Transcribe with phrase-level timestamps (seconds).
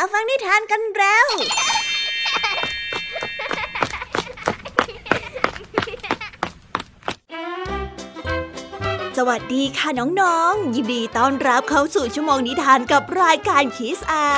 [0.00, 1.26] มาฟังนิทานกันแล้ว
[9.16, 14.28] สวัสดีค่ะน้องๆ ยินดีต้อนรับเข้าสู่ชั่วโมงนิทานกับรายการคิสอา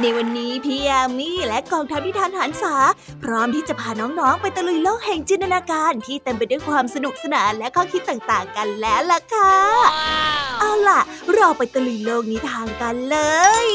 [0.00, 2.76] ในวันนี้พี่ยามีและกองทัพนิทานหันษา
[3.22, 11.00] พร้อมที่จะพาน้องๆ ไปตะลุยโลกแห่งจินตนาการที่เต็มไปด้วยความสนุกสนานและข้อคิดต่างๆ กันแล้วล่ะค่ะ เอาล่ะ
[11.34, 13.16] เราไปตะลุยโลกนิทานกันเล
[13.66, 13.68] ย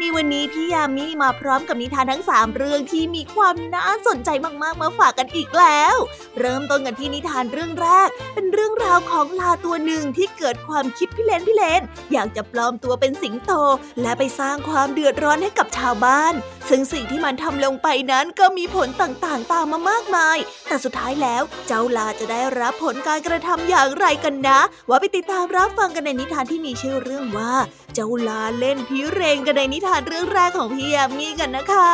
[0.00, 4.30] ในวันนี้พี่ยามีมาพร้อมกับนิทานทั้งสามเรื่องที่มีความน่าสนใจ
[4.62, 5.96] มากๆ มาฝากกันอีกแล้ว
[6.38, 11.82] เริ่มต้นกันที่นิทานเรื่องแรก เป็นเรื่องราวของลาตัวหนึ่งที่เกิดความคิดพิเรนพิเรน
[12.12, 13.52] อยากจะปลอมตัวเป็นสิงโต
[14.02, 16.34] และไปสร้างความเดือดร้อนให้กับชาวบ้าน
[16.68, 27.54] ซึ่งสิ่งที่มันทำลงไปนั้นก็มีผลต่างๆ ตามมามากมาย แต่สุดท้ายแล้วเจ้าลาจะได้รับผลการกระทำอย่างไรกันนะ ว่าไปติดตามรับฟังกันในนิทานที่มีชื่อเรื่องว่า
[27.98, 31.90] เจ้าลาเล่นพิเรนกันในนิทานเรื่องแรกของพี่ยามีกันนะคะ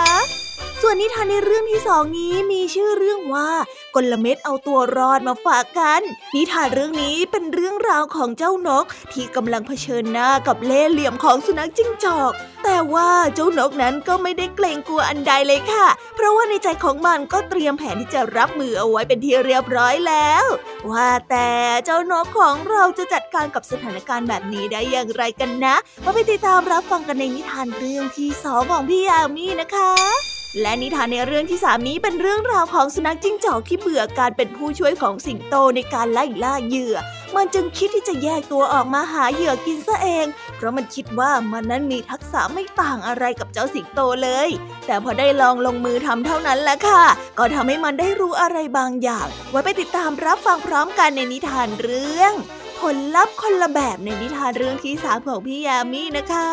[0.84, 3.50] ส่วนนิทานในเรื่องที่สองนี้มีชื่อเรื่องว่า
[3.94, 6.02] กลเม็ดเอาตัวรอดมาฝากกัน
[6.34, 12.33] นิทานเรื่องนี้เป็นเรื่องราวของเจ้านก ที่กำลังเผชิญหน้ากับเล่ห์เหลี่ยมของสุนัขจิ้งจอก
[12.64, 20.44] แต่ว่าเจ้านกนั้นก็ไม่ได้เกรงกลัวอันใดเลยค่ะ เพราะว่าในใจของมันก็เตรียมแผนที่จะรับมือเอาไว้เป็นที่เรียบร้อยแล้ว
[20.91, 21.50] ว่าแต่
[21.84, 36.97] เจ้านกของเราจะจัดการกับสถานการณ์แบบนี้ได้อย่างไรกันนะมาไปติดตามรับฟังกันในนิทานเรื่องที่สองของพี่ยามีนะคะ และนิทานในเรื่องที่สามนี้เป็นเรื่องราวของสุนัขจิ้งจอกที่เบื่อการเป็นผู้ช่วยของสิงโตในการไล่ล่าเหยื่อ
[37.36, 44.48] มันจึงคิดที่จะแยกตัวออกมาหาเหยื่อกินซะเอง เพราะมันคิดว่ามันนั้นมีทักษะไม่ต่างอะไรกับเจ้าสิงโตเลย
[44.86, 47.05] แต่พอได้ลองลงมือทำเท่านั้นแหละค่ะ
[47.39, 52.33] ก็ทำให้มันได้รู้อะไรบางอย่าง ไว้ไปติดตามรับฟังพร้อมกันในนิทานเรื่อง
[52.80, 56.48] ผลลัพธ์คนละแบบในนิทานเรื่องที่สามของพี่ยามีนะคะ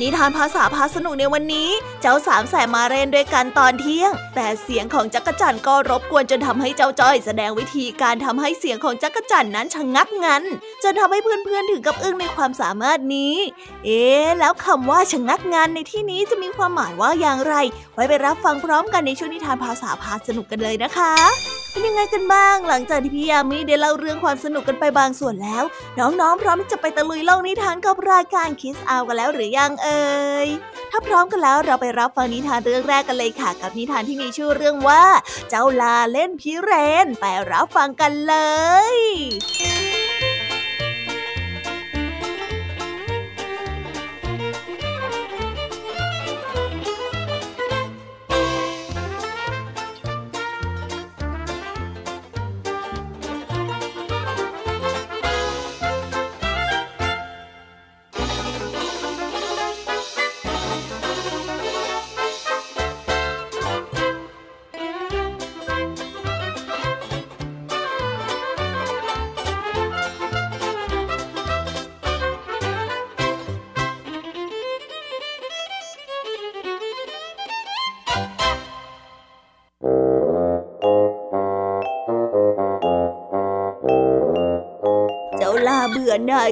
[0.00, 1.68] นิทานภาษาพาสนุกในวันนี้
[2.00, 10.42] เจ้าสามแสบมาเรนด้วยกันตอนเที่ยง แต่เสียงของจักรจันก็รบกวนจนทำให้เจ้าจ้อย แสดงวิธีการทำให้เสียงของจักรจันนั้นชะงักงัน
[10.82, 13.34] จนทำให้เพื่อนๆถึงกับอึ้งในความสามารถนี้
[13.84, 14.02] เอ๊
[14.38, 17.54] แล้วคำว่าชะงักงันในที่นี้จะมีความหมายว่าอย่างไร
[17.94, 21.14] ไว้ไปรับฟังพร้อมกันในช่วงนิทานภาษาพาสนุกกันเลยนะคะ
[21.70, 25.64] เป็นยังไงกันบ้าง หลังจากที่พี่ยามีได้เล่าเรื่องความสนุกกันไปบางส่วนแล้ว
[25.98, 30.02] น้องๆพร้อมที่จะไปตะลุยเล่านิทานกับรายการคิสอากันแล้วหรือยังเอ่
[30.46, 30.48] ย
[30.90, 35.04] ถ้าพร้อมกันแล้วเราไปรับฟังนิทานเรื่องแรกกันเลยค่ะ กับนิทานที่มีชื่อเรื่องว่า
[35.48, 36.72] เจ้าลาเล่นพิเร
[37.04, 38.34] น ไปรับฟังกันเล
[38.92, 38.96] ย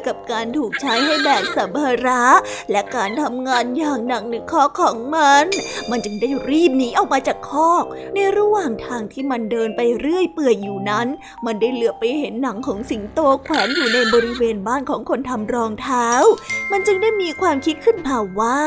[0.06, 2.22] กับการถูกใช้ให้แบกสัมภาระ
[2.70, 5.44] และการทำงานอย่างหนักในคอกของมัน
[5.90, 7.84] มันจึงได้รีบหนีออกมาจากคอก
[8.14, 11.06] ในระหว่างทางที่มันเดินไปเรื่อยเปื่อยอยู่นั้น
[11.46, 16.08] มันได้เหลือไปเห็นหนังของสิงโตแขวนอยู่ในบริเวณบ้านของคนทำรองเท้า
[16.70, 18.58] มันจึงได้มีความคิดขึ้นมาว่า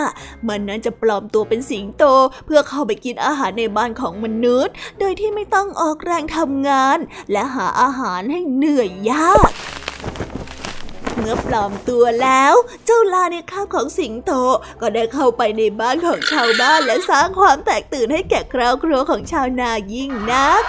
[0.47, 2.03] มันนั้นจะปลอมตัวเป็นสิงโต
[2.45, 6.97] เพื่อเข้าไปกินอาหารในบ้านของมนุษย์ โดยที่ไม่ต้องออกแรงทำงาน
[7.31, 9.51] และหาอาหารให้เหนื่อยยาก
[11.23, 12.53] เมื่อปลอมตัวแล้ว
[12.85, 14.31] เจ้าลาในข้าวของสิงโต
[14.81, 20.63] ก็ได้เข้าไปในบ้านของชาวบ้านและสร้างความแตกตื่นให้แก่ครอบครัวของชาวนายิ่งนัก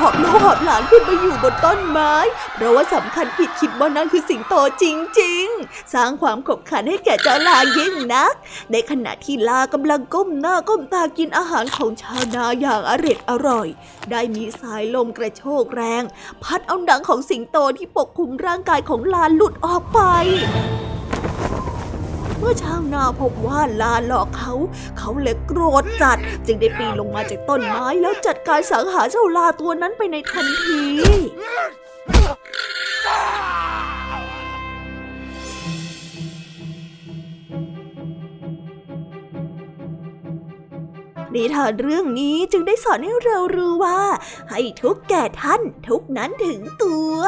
[0.00, 2.14] หอบลูกหอบหลานขึ้นไปอยู่บนต้นไม้
[2.54, 4.84] เพราะว่าสำคัญผิดคิดว่านั่นคือสิงโตจ
[5.20, 8.34] ริง ๆ สร้างความขบขันให้แก่เจ้าลายิ่งนัก
[8.72, 13.68] ในขณะที่ลากำลังก้มหน้าก้มตากินอาหารของชาวนาอย่างอร็ดอร่อย
[14.10, 16.02] ได้มีสายลมกระโชกแรง
[16.42, 20.00] พัดเอาหนังของสิงโตที่ปกคลุมร่างกายของลาหลุดออกไป
[22.50, 24.54] มื่อชาวนาพบว่าลาหลอกเขา
[24.98, 30.80] เขาเลยโกรธจัด จึงได้ปีนลงมาจากต้นไม้แล้วจัดการสังหารเจ้าลาตัวนั้นไปในทันที
[41.34, 44.00] นิทานเรื่องนี้จึงได้สอนให้เรารู้ว่า
[44.50, 47.18] ให้ทุกแก่ท่านทุกนั้นถึงตัว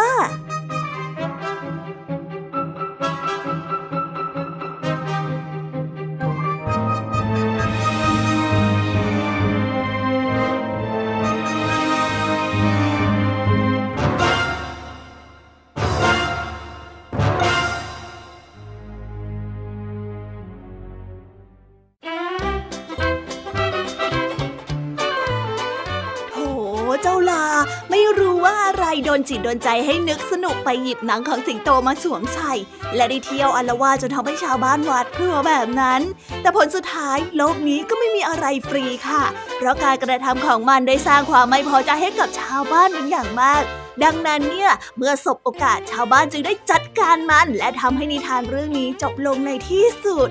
[29.05, 32.52] โดนจิตโดนใจให้นึกสนุกไปหยิบหนังของสิงโตมาสวมใส่
[32.97, 36.00] และได้เที่ยวอลวาจนทำให้ชาวบ้านหวาดกลัวแบบนั้น
[36.41, 39.25] แต่ผลสุดท้ายโลกนี้ก็ไม่มีอะไรฟรีค่ะ
[39.56, 43.62] เพราะการกระทำของมันได้สร้างความไม่พอใจให้กับชาวบ้านเป็นอย่างมาก
[44.05, 50.31] ดังนั้นเนี่ยเมื่อสบโอกาสชาวบ้านจึงได้จัดการมัน และทำให้นิทานเรื่องนี้จบลงในที่สุด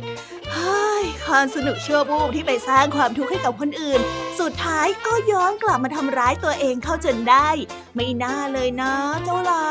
[1.25, 4.01] ความสนุกชั่วบูบที่ไปสร้างความทุกข์ให้กับคนอื่น
[4.39, 7.49] สุดท้ายก็ย้อนกลับมาทำร้ายตัวเองเข้าจนได้
[7.95, 8.93] ไม่น่าเลยนะ
[9.23, 9.65] เจ้าลา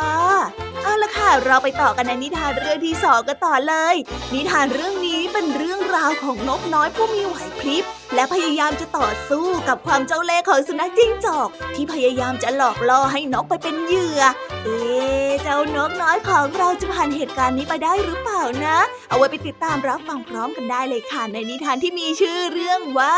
[0.83, 3.95] เอาละค่ะ เราไปต่อกันในนิทานเรื่องที่สองกันต่อเลย
[4.35, 14.23] นิทานเรื่องนี้เป็นเรื่องราวของนกน้อยผู้มีไหวพริบและพยายามจะต่อสู้กับความเจ้าเล่ห์ของสุนัขจิ้งจอก ที่พยายามจะหลอกล่อให้นกไปเป็นเหยื่อ
[14.65, 18.79] เอ๊ะเจ้านกน้อยของเราจะผ่านเหตุการณ์นี้ไปได้หรือเปล่านะ
[19.09, 23.17] เอาไว้ไปติดตามรับฟังพร้อมกันได้เลยค่ะในนิทานที่มีชื่อเรื่องว่า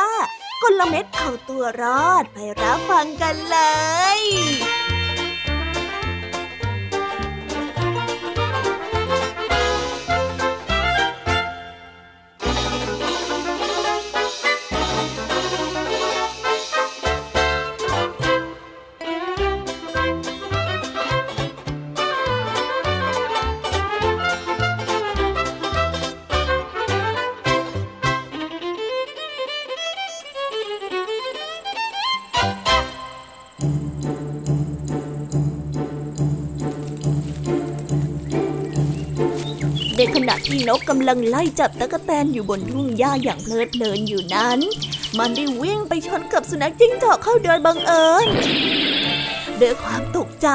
[0.62, 3.58] กลเม็ดเอาตัวรอดไปรับฟังกันเล
[4.18, 4.20] ย
[40.60, 44.58] นขณะที่นกกำลังไล่จับตะกแตนอยู่บนทุ่งหญ้าอย่างเพลิดเพลินอยู่นั้น
[45.18, 48.28] มันได้วิ่งไปชนกับสุนัขจิ้งจอกเข้าโดยบังเอิญ
[49.60, 50.48] ด้วยความตกใจ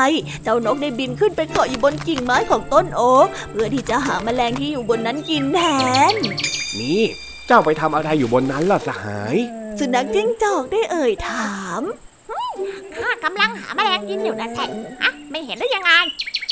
[0.43, 5.61] เจ้านกได้บินขึ้นไปเกาะอยู่บนกิ่งไม้ของต้นโอ๊กเพื่อที่จะหาแมลงที่อยู่บนนั้นกินแท
[6.11, 6.13] น
[6.79, 7.03] นี่
[7.47, 9.35] เจ้าไปทำอะไรอยู่บนนั้นล่ะสหาย
[9.79, 11.81] สุนัขจิ้งจอกได้เอ่ยถาม
[12.97, 14.65] ข้ากำลังหาแมลงกินอยู่นะแท้
[15.03, 15.91] อะไม่เห็นหรือยังไง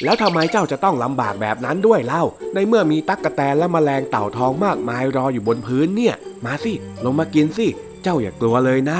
[0.04, 2.24] แล้วทำไมเจ้าจะต้องลำบากแบบนั้นด้วยเล่า
[2.54, 6.74] ในเมื่อมีตั๊กกะแตนและแมลงเต่าทองมากมายรออยู่บนพื้นเนี่ย มาสิ
[7.04, 7.68] ลงมากินสิ
[8.04, 9.00] เจ้าอย่ากลัวเลยนะ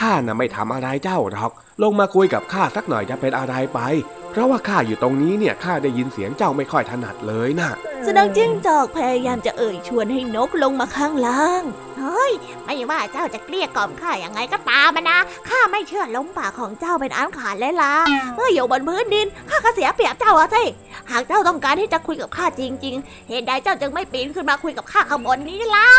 [0.00, 1.52] ข้าน่ะไม่ทำอะไรเจ้าหรอก
[1.82, 3.80] ลงมาคุยกับข้าสักหน่อยจะเป็นอะไรไป
[4.30, 7.70] เพราะว่าข้าอยู่ตรงนี้เนี่ยข้าได้ยินเสียงเจ้าไม่ค่อยถนัดเลยนะ
[8.04, 11.62] สุนัขจิ้งจอกพยายามจะเอ่ยชวนให้นกลงมาข้างล่าง
[11.98, 12.32] เฮ้ย
[12.64, 15.18] ไม่ว่าเจ้าจะเกลี้ยกล่อมข้าอย่างไงก็ตามนะ
[15.48, 17.94] ข้าไม่เชื่อล้มปากของเจ้าเป็นอันขาดเลยล่ะ
[18.34, 20.64] เมื่ออยู่บนพื้นดินข้าก็เสียเปรียบเจ้าอะสิ
[21.10, 25.92] หากเจ้าต้องการที่จะคุยกับข้าจริง ๆ เหตุใดเจ้าจึงไม่ปีนขึ้นมาคุยกับข้าข้างบนนี้เล่า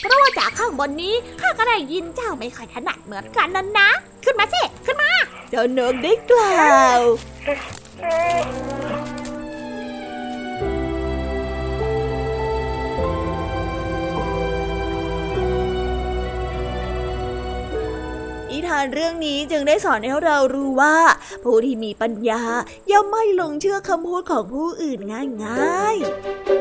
[0.00, 3.88] เพราะว่าจากข้างบนนี้ข้าก็ได้ยินเจ้าไม่ค่อยถนัดเหมือนกันนั่นนะ
[4.24, 5.10] ขึ้นมาสิ ขึ้นมา
[5.50, 7.00] เจ้านกได้กล่าว
[18.68, 20.96] ทานเรื่องนี้จึงได้สอนให้เรารู้ว่า
[21.44, 22.42] ผู้ที่มีปัญญา
[22.90, 24.98] ย่อมไม่หลงเชื่อคำพูดของผู้อื่น
[25.44, 26.55] ง่ายๆ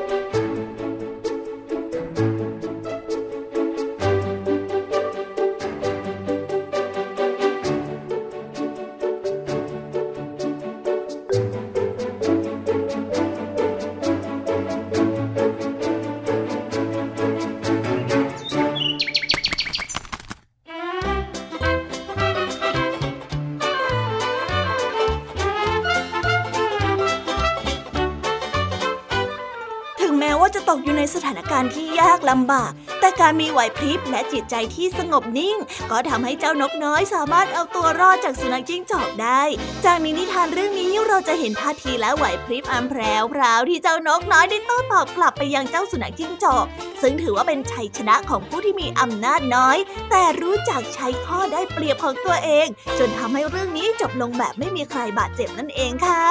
[31.13, 35.57] สถานการณ์ที่ยากลำบาก แต่การมีไหวพริบและจิตใจที่สงบนิ่ง
[35.91, 39.41] ก็ทำให้เจ้านกน้อยสามารถเอาตัวรอดจากสุนัขจิ้งจอกได้
[39.85, 46.65] จากนิทานเรื่องนี้เราจะเห็นท่าทีและไหวพริบอันแพรวพราวที่เจ้านกน้อยได้โต้ตอบกลับไปยังเจ้าสุนัขจิ้งจอก
[47.01, 49.77] ซึ่งถือว่าเป็นชัยชนะของผู้ที่มีอำนาจน้อย
[50.09, 52.67] แต่รู้จักใช้ข้อได้เปรียบของตัวเอง
[53.00, 56.24] จนทำให้เรื่องนี้จบลงแบบไม่มีใครบาดเจ็บนั่นเองค่ะ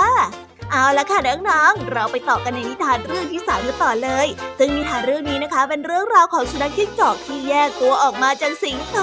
[0.71, 1.19] เอาละค่ะ
[1.49, 4.27] น้องๆ เราไปต่อกันในนิทานเรื่องที่สามกันต่อเลย
[4.59, 8.99] ซึ่งนิทานเรื่องนี้นะคะ เป็นเรื่องราวของสุนัขจิ้งจอกที่แยกตัวออกมาจากสิงโต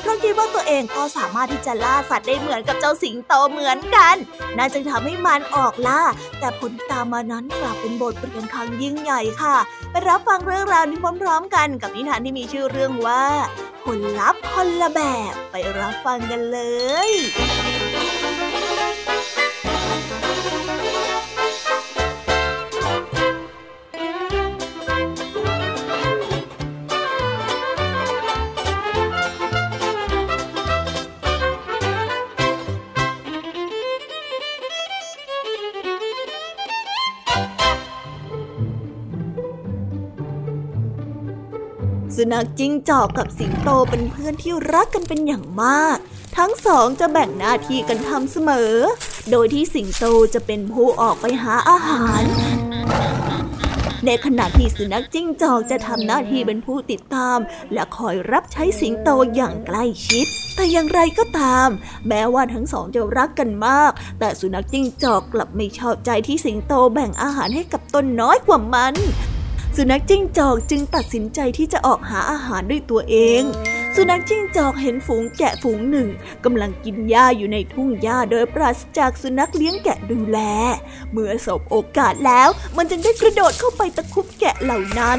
[0.00, 4.16] เพราะคิดว่าตัวเองก็สามารถที่จะล่าสัตว์ได้เหมือนกับเจ้าสิงโตเหมือนกัน
[4.56, 6.02] น่าจึงทำให้มันออกล่า
[6.40, 9.56] แต่ผลตามมานั้นกลับเป็นบทเรียนครั้งยิ่งใหญ่ค่ะ
[9.90, 13.24] ไปรับฟังเรื่องราวนี้พร้อมๆ กันกับนิทานที่มีชื่อเรื่องว่า
[13.84, 15.00] ผลลัพธ์คนละแบ
[15.30, 16.58] บ ไปรับฟังกันเล
[17.08, 17.10] ย
[42.32, 45.96] นัขจิ้งจอกกับสิงโตเป็นเพื่อนที่รักกันเป็นอย่างมาก
[46.36, 48.72] ทั้งสองจะแบ่งหน้าที่กันทำเสมอ
[49.30, 52.22] โดยที่สิงโตจะเป็นผู้ออกไปหาอาหาร
[54.06, 57.38] ในขณะที่สุนัขจิ้งจอกจะทำหน้าที่เป็นผู้ติดตาม
[57.72, 61.68] และคอยรับใช้สิงโตอย่างใกล้ชิด แต่อย่างไรก็ตาม
[62.08, 68.94] แม้ว่าทั้งสองจะรักกันมาก แต่สุนัขจิ้งจอกกลับไม่ชอบใจที่สิงโตแบ่งอาหารให้กับตนน้อยกว่ามัน
[69.76, 73.42] สุนัขจิ้งจอกจึงตัดสินใจที่จะออกหาอาหารด้วยตัวเอง
[73.94, 76.08] สุนัขจิ้งจอกเห็นฝูงแกะฝูงหนึ่ง
[76.44, 80.38] กำลังกินหญ้าอยู่ในทุ่งหญ้าโดยปราศจากสุนัขเลี้ยงแกะดูแล
[81.12, 85.18] เมื่อสบโอกาสแล้ว มันจึงได้กระโดดเข้าไปตะคุบแกะเหล่านั้น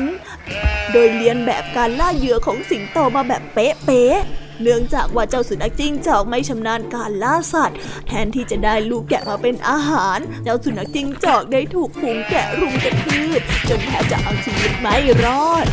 [0.92, 4.18] โดยเลียนแบบการล่าเหยื่อของสิงโตมาแบบเป๊ะ
[4.64, 7.78] เนื่องจากว่าเจ้าสุนัขจิ้งจอกไม่ชำนาญการล่าสัตว์
[8.08, 15.66] แทนที่จะได้ลูกแกะมาเป็นอาหาร เจ้าสุนัขจิ้งจอกได้ถูกฝูงแกะรุมกระทืบจนแทบจะเอาชีวิตไม่รอด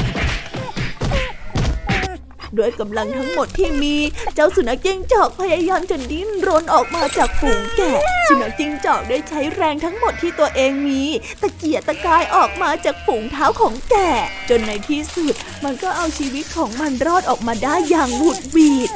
[2.58, 3.96] ด้วยกำลังทั้งหมดที่มี
[4.34, 7.92] เจ้าสุนัขจิ้งจอกพยายามจะดิ้นรนออกมาจากฝูงแกะ
[8.28, 11.02] สุนัขจิ้งจอกได้ใช้แรงทั้งหมดที่ตัวเองมี
[11.42, 14.12] ตะเกียกตะกายออกมาจากฝูงเท้าของแกะ
[14.48, 18.90] จนในที่สุด มันก็เอาชีวิตของมันรอดออกมาได้อย่างหวุดหวิด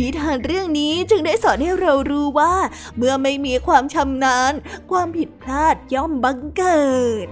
[0.00, 2.54] นิทานเรื่องนี้จึงได้สอนให้เรารู้ว่า
[2.96, 4.52] เมื่อไม่มีความชำนาญ
[4.90, 6.88] ความผิดพลาดย่อมบังเกิ
[7.26, 7.28] ด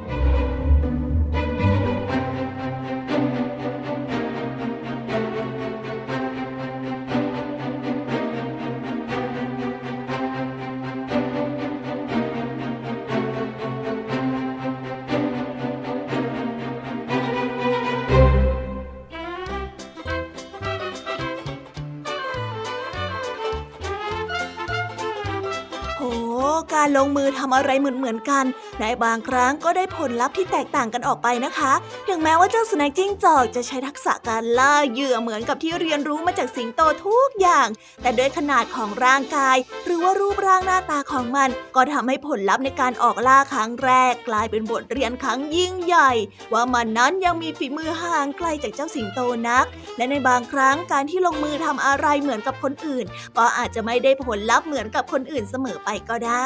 [26.75, 28.45] การลงมือทำอะไรเหมือนเหมือนกัน
[28.81, 31.73] ในบางครั้งก็ได้ผลลัพธ์ที่แตกต่างกันออกไปนะคะ
[32.09, 37.69] ถึงแม้ว่าเจ้าสุนัขจิ้งจอกจะใช้ทักษะการล่าเหยื่อเหมือนกับที่เรียนรู้มาจากสิงโตทุกอย่าง
[38.03, 46.11] แต่ด้วยขนาดของร่างกาย หรือว่ารูปร่างหน้าตาของมัน ก็ทำให้ผลลัพธ์ในการออกล่าครั้งแรก กลายเป็นบทเรียนครั้งยิ่งใหญ่
[46.53, 53.07] ว่ามันนั้นยังมีฝีมือห่างไกลจากเจ้าสิงโตนัก และในบางครั้งการที่ลงมือทำอะไรเหมือนกับคนอื่น
[53.39, 56.33] ก็อาจจะไม่ได้ผลลัพธ์เหมือนกับคนอื่นเสมอไปก็ได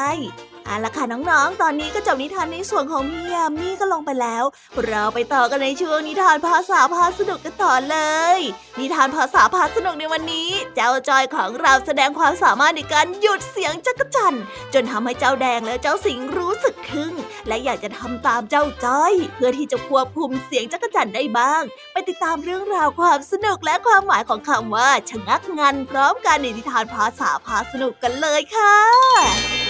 [0.65, 4.43] เอาละค่ะน้องๆ ตอนนี้ก็จบนิทานในส่วนของพี่ยามีก็ลงไปแล้ว
[4.85, 7.97] เราไปต่อกันในช่วงนิทานภาษาพาสนุกกันต่อเล
[8.37, 8.39] ย
[8.79, 14.37] นิทานภาษาพาสนุกในวันนี้ เจ้าจอยของเราแสดงความสามารถในการหยุดเสียงจักรจัน
[14.73, 17.13] จนทำให้เจ้าแดงและเจ้าสิงรู้สึกคึ่ง
[17.47, 29.60] และอยากจะทำตามเจ้าจอย เพื่อที่จะควบคุมเสียงจักรจันได้บ้าง ไปติดตามเรื่องราวความสนุกและความหมายของคำว่าชะงักงันพร้อมกันในนิทานภาษาพาสนุกกันเลยค่ะ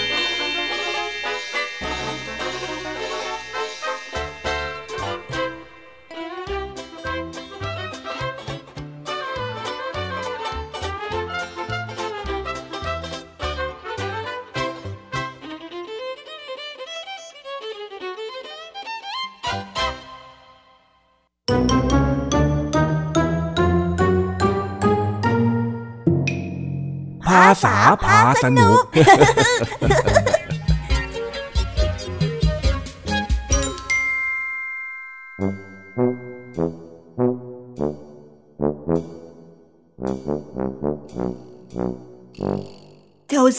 [27.52, 28.82] าษาพาสนุก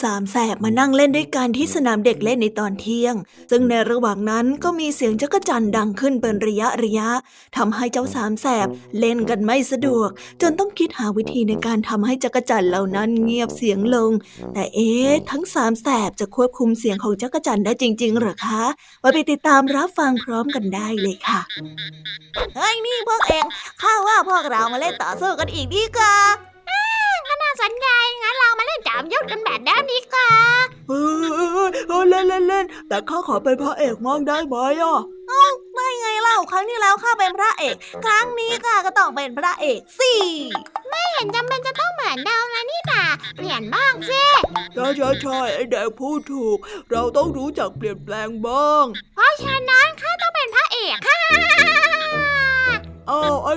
[0.02, 3.14] สามแสบมานั่งเล่นด้วยกันที่สนามเด็กเล่นในตอนเที่ยง
[3.50, 7.08] ซึ่งในระหว่างนั้นก็มีเสียงจักจั่นดังขึ้นเป็นระยะระยะ
[7.56, 10.08] ทำให้เจ้าสามแสบเล่นกันไม่สะดวก
[10.40, 14.10] จนต้องคิดหาวิธีในการทำให้จักจั่นเหล่านั้นเงียบเสียงลง
[14.54, 18.62] แต่เอ๊ะทั้งสามแสบจะควบคุมเสียงของจักจั่นได้จริง ๆหรอคะ
[19.02, 21.40] มาไปติดตามรับฟังพร้อมกันได้เลยค่ะ
[22.56, 23.44] เฮ้ยนี่พวกเอง
[23.82, 26.14] ข้าว่าพวกเรามาเล่นต่อสู้กันอีกดีกว่า
[27.42, 27.86] น่าสนใจ
[28.22, 30.30] งั้นเรามาเล่นจับยุทธกันแบบนี้ดีกว่า
[30.88, 30.92] เอ
[32.00, 35.00] อเล่นเล่นเล่นแต่ข้าขอเป็นพระเอกมั่งได้ไหมอะ
[35.74, 37.74] ได้ไงเล่าครั้งที่แล้วข้าเป็นพระเอก
[38.04, 40.12] ครั้งนี้ข้าก็ต้องเป็นพระเอกสิ
[40.90, 43.04] ไม่เห็นจำเป็นจะต้องเหมือนเดิมนะนี่นา
[43.36, 44.22] เปลี่ยนบ้างสิ
[44.74, 46.58] ใช่ใช่ใช่ไอเด็กพูดถูก
[46.90, 51.73] เราต้องรู้จักเปลี่ยนแปลงบ้าง เพราะฉะนั้นข้าต้องเป็นพระเอกค่ะอ้าวไอ้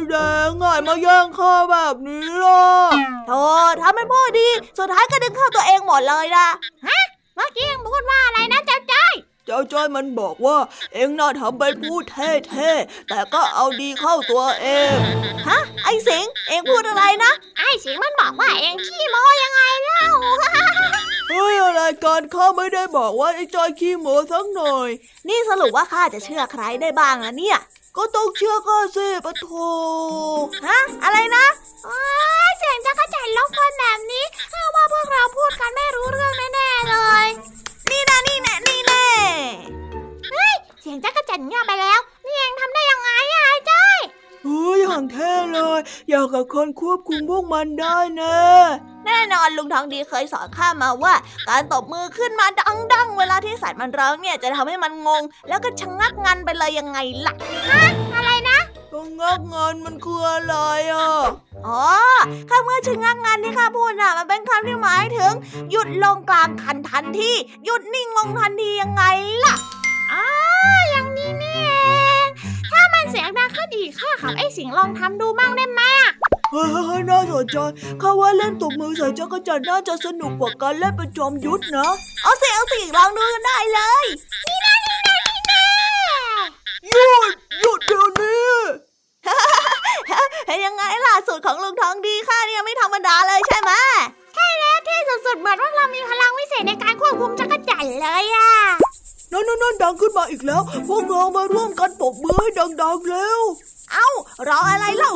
[0.10, 2.64] แดงง่ายมาแย่งข้าแบบนี้ล่ะ
[3.28, 3.42] โธ่
[3.82, 6.48] ทำเป็นพูดดี สุดท้ายก็ดึงเข้าตัวเองหมดเลยนะ
[6.88, 7.00] ฮะ
[7.36, 9.14] เมื่อกี้พูดว่าอะไรนะเจ้าจ้อย
[9.46, 10.58] เจ้าจ้อยมันบอกว่า
[10.94, 14.96] เองน่าทำเป็นพูดเท่ๆแต่ก็เอาดีเข้าตัวเอง
[15.48, 20.06] ฮะไอ้สิงเองพูดอะไรนะ ไอ้สิงมันบอกว่าเองขี้โมยังไงเล่า
[21.30, 24.90] เฮ้ยอะไรกันข้าไม่ได้บอกว่าไอ้จอยขี้โมสักหน่อย
[25.28, 27.60] นี่สรุปว่าข้าจะเชื่อใครได้บ้างล่ะเนี่ย
[27.98, 29.46] ก็ต้องเชื่อข้าสิปะโถ
[30.68, 31.46] ฮะ อะไรนะ
[32.58, 37.28] เสียงจักรจันรบกวนแบบนี้ข้าว่าพวกเราพูดกันไม่รู้เรื่องแน่ๆเลย
[37.90, 39.06] นี่นะนี่แน่นี่แน่
[40.30, 44.00] เฮ้ย เสียงจักรจันเงียบไปแล้ว นี่เองทำได้ยังไงอะไอ้จ้อย
[44.48, 48.36] เฮ้ยอย่างแท้เลย อยากกับคนควบคุมพวกมันได้นะ
[49.06, 51.14] แน่นอนลุงทองดีเคยสอนข้ามาว่า
[51.48, 52.48] การตบมือขึ้นมา
[52.94, 57.34] ดังๆ เวลาที่สัตว์มันร้องเนี่ยจะทำให้มันงง แล้วก็ชะงักงันไปเลยยังไงล่ะ
[57.70, 57.84] ฮะ
[58.16, 58.60] อะไรนะ
[58.92, 60.56] ชะงักงันมันคืออะไร
[60.94, 61.10] อะ
[61.68, 61.84] อ๋อ
[62.50, 65.34] คำว่าชะงักงันที่ข้าพูดน่ะมันเป็นคำที่หมายถึง
[65.72, 67.32] หยุดลงกลางคันทันที
[67.66, 69.04] หยุดนิ่งลงทันทียังไง
[69.46, 69.56] ล่ะ
[70.14, 70.26] อ๋อ
[70.90, 71.77] อย่างนี้นี่เองถ้ามัน
[73.12, 75.82] เสียงดังข้าดีข้าขับไอ้สิงลองทำดูมั่งได้ไหม
[76.52, 77.58] เฮ้ยน่าสนใจ
[78.02, 81.90] ข้าว่าเล่นตบมือใส่จักรจันน่าจะสนุกกว่าการเล่นเป็นจอมยุทธนะ
[82.24, 84.06] เอาสิเอาสิลองดูกันได้เลย
[84.48, 85.64] นี่นะนี่นะนี่นะ
[86.92, 88.56] หยุด หยุดเดี๋ยวนี้
[90.48, 93.72] เห็นยังไงล่ะสูตรของลุงทองดีข้าเนี่ยไม่ธรรมดาเลยใช่ไหม
[94.36, 98.52] ใช่แล้วที่สุดๆเหมือนว่าเรามีพลังวิเศษในการควบคุมจักรจันเลยอะ
[99.32, 103.42] นั่นนั่นดังขึ้นมาอีกแล้ว พวกเรามาร่วมกันปกมือให้ดังๆแล้ว
[103.94, 104.10] เอ้า
[104.48, 105.12] รออะไรเล่า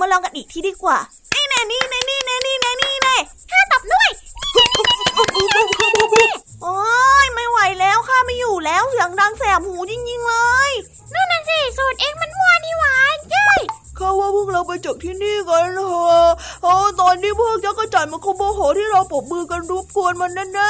[0.00, 0.98] มาลองกันอีกทีดีกว่า
[1.34, 3.16] นี่แน่นี่แน่นี่แน่นี่แน่นี่แน่
[3.50, 4.10] ข้าตบด้วย
[6.62, 6.78] โอ้
[7.24, 10.34] ยไม่ไหวแล้วข้าไม่อยู่แล้วเสียงดังแสบหูจริงๆเล
[10.70, 10.72] ย
[11.14, 12.94] นั่นน่ะสิสูตรเองมันมั่วนี่หว่า
[13.32, 13.60] จ้อย
[13.98, 16.28] ข้าว่าพวกเราไปจากที่นี่กันเถอะ
[16.62, 20.60] เออตอนนี้พวกจักรจันมันคงโมโหที่เราปบมือกันรบกวนมันแน